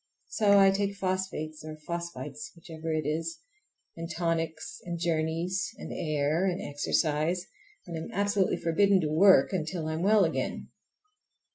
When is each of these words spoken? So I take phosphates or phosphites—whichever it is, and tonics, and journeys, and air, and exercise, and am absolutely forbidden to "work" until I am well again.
So 0.29 0.57
I 0.57 0.71
take 0.71 0.95
phosphates 0.95 1.63
or 1.63 1.77
phosphites—whichever 1.87 2.91
it 2.91 3.05
is, 3.05 3.37
and 3.95 4.09
tonics, 4.09 4.81
and 4.83 4.97
journeys, 4.97 5.69
and 5.77 5.93
air, 5.93 6.43
and 6.47 6.59
exercise, 6.59 7.45
and 7.85 7.95
am 7.95 8.09
absolutely 8.11 8.57
forbidden 8.57 8.99
to 9.01 9.11
"work" 9.11 9.53
until 9.53 9.87
I 9.87 9.93
am 9.93 10.01
well 10.01 10.25
again. 10.25 10.69